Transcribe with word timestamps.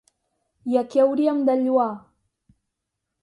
I 0.71 0.77
a 0.81 0.83
qui 0.93 1.03
hauríem 1.03 1.43
de 1.49 1.55
lloar? 1.59 1.91